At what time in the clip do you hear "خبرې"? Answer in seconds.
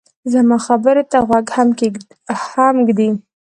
0.65-1.03